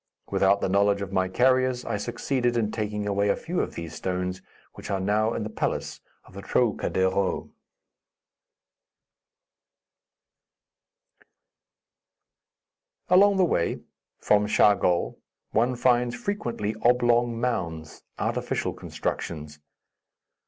Without 0.31 0.61
the 0.61 0.67
knowledge 0.67 1.01
of 1.03 1.11
my 1.13 1.27
carriers, 1.29 1.85
I 1.85 1.97
succeeded 1.97 2.57
in 2.57 2.71
taking 2.71 3.05
away 3.05 3.29
a 3.29 3.35
few 3.35 3.59
of 3.61 3.75
these 3.75 3.93
stones, 3.93 4.41
which 4.73 4.89
are 4.89 4.99
now 4.99 5.35
in 5.35 5.43
the 5.43 5.49
palace 5.51 6.01
of 6.25 6.33
the 6.33 6.41
Trocadero. 6.41 7.51
Along 13.09 13.37
the 13.37 13.45
way, 13.45 13.81
from 14.17 14.47
Chargol, 14.47 15.19
one 15.51 15.75
finds 15.75 16.15
frequently 16.15 16.73
oblong 16.81 17.39
mounds, 17.39 18.01
artificial 18.17 18.73
constructions. 18.73 19.59